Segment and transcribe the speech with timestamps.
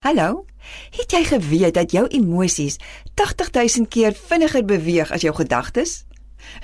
[0.00, 0.44] Hallo.
[0.96, 2.78] Het jy geweet dat jou emosies
[3.20, 6.06] 80000 keer vinniger beweeg as jou gedagtes?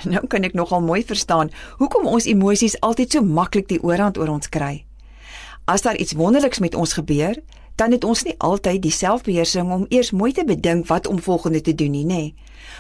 [0.09, 4.33] Nou kan ek nogal mooi verstaan hoekom ons emosies altyd so maklik die oorhand oor
[4.33, 4.87] ons kry.
[5.69, 7.37] As daar iets wonderliks met ons gebeur,
[7.77, 11.61] dan het ons nie altyd die selfbeheersing om eers mooi te bedink wat om volgende
[11.61, 12.23] te doen nie, nê.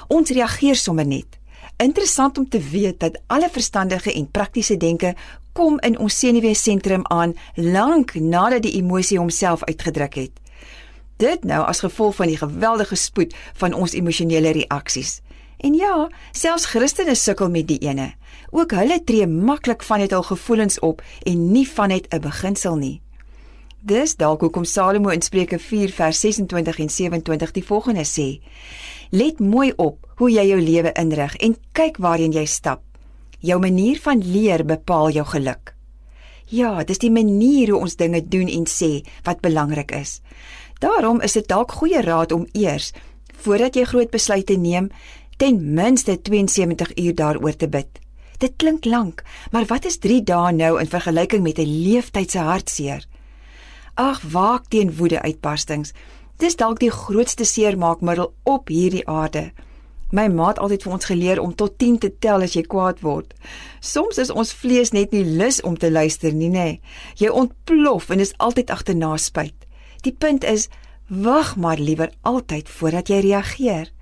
[0.09, 1.36] Ons reageer sommer net.
[1.77, 5.12] Interessant om te weet dat alle verstandige en praktiese denke
[5.52, 10.45] kom in ons senuweesentrum aan lank nadat die emosie homself uitgedruk het.
[11.16, 15.20] Dit nou as gevolg van die geweldige spoed van ons emosionele reaksies.
[15.56, 18.12] En ja, selfs Christene sukkel met die ene.
[18.50, 22.77] Ook hulle tree maklik van dit hul gevoelens op en nie van net 'n beginsel
[22.77, 23.00] nie.
[23.80, 28.41] Dis dalk hoekom Salomo in Spreuke 4 vers 26 en 27 die volgende sê:
[29.10, 32.83] Let mooi op hoe jy jou lewe inrig en kyk waarheen jy stap.
[33.38, 35.74] Jou manier van leer bepaal jou geluk.
[36.46, 40.20] Ja, dis die manier hoe ons dinge doen en sê wat belangrik is.
[40.78, 42.92] Daarom is dit dalk goeie raad om eers
[43.36, 44.88] voordat jy groot besluite neem,
[45.36, 48.00] ten minste 72 uur daaroor te bid.
[48.38, 52.38] Dit klink lank, maar wat is 3 dae nou in vergelyking met 'n leeftyd se
[52.38, 53.06] hartseer?
[53.94, 55.92] Ag, waak teen woedeuitbarstings.
[56.36, 59.52] Dis dalk die grootste seermaakmiddel op hierdie aarde.
[60.11, 63.00] My ma het altyd vir ons geleer om tot 10 te tel as jy kwaad
[63.00, 63.34] word.
[63.80, 66.80] Soms is ons vlees net nie lus om te luister nie, nê.
[67.14, 69.66] Jy ontplof en is altyd agterna spyt.
[70.00, 70.69] Die punt is,
[71.06, 73.92] wag maar liewer altyd voordat jy reageer.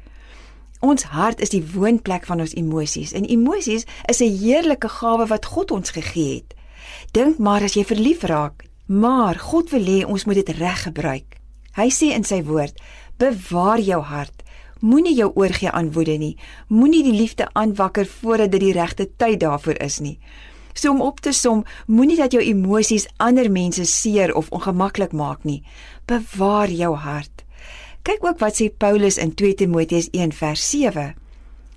[0.85, 5.45] Ons hart is die woonplek van ons emosies en emosies is 'n heerlike gawe wat
[5.45, 6.55] God ons gegee het.
[7.13, 11.39] Dink maar as jy verlief raak, maar God wil hê ons moet dit reg gebruik.
[11.73, 12.81] Hy sê in sy woord:
[13.17, 14.43] "Bewaar jou hart.
[14.81, 16.37] Moenie jou oorgee aan woede nie.
[16.69, 20.19] Moenie die liefde aanwakker voordat dit die regte tyd daarvoor is nie."
[20.75, 25.45] So om op te som, moenie dat jou emosies ander mense seer of ongemaklik maak
[25.45, 25.63] nie.
[26.11, 27.45] Bewaar jou hart.
[28.05, 31.15] Kyk ook wat sê Paulus in 2 Timoteus 1:7.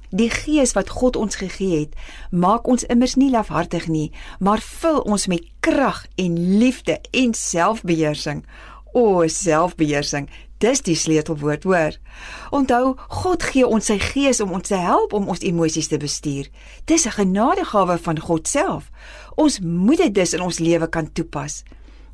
[0.09, 1.95] Die gees wat God ons gegee het,
[2.31, 8.45] maak ons immers nie lafhartig nie, maar vul ons met krag en liefde en selfbeheersing.
[8.93, 11.97] O, selfbeheersing, Dis die sleutelwoord, hoor.
[12.49, 16.49] Onthou, God gee ons sy gees om ons te help om ons emosies te bestuur.
[16.85, 18.89] Dis 'n genadegawe van God self.
[19.35, 21.63] Ons moet dit dus in ons lewe kan toepas.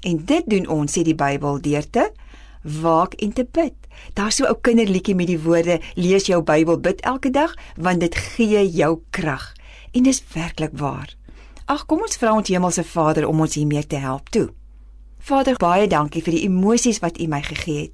[0.02, 2.12] En dit doen ons, sê die Bybel, deur te
[2.64, 3.74] waak en te bid.
[4.14, 8.00] Daar's so 'n ou kinderliedjie met die woorde: "Lees jou Bybel, bid elke dag, want
[8.00, 9.54] dit gee jou krag."
[9.92, 11.16] En dis werklik waar.
[11.66, 14.50] Ag, kom ons vra ons Hemelse Vader om ons hiermee te help toe.
[15.24, 17.94] Vader, baie dankie vir die emosies wat U my gegee het.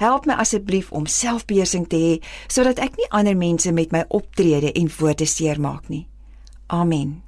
[0.00, 2.14] Help my asseblief om selfbeheersing te hê
[2.48, 6.06] sodat ek nie ander mense met my optrede en woorde seermaak nie.
[6.72, 7.20] Amen.